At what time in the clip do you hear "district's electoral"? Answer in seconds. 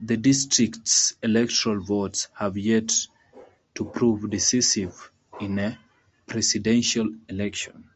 0.16-1.78